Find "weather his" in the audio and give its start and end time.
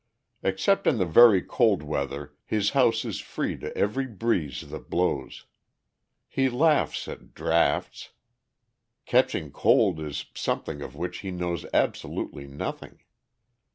1.83-2.71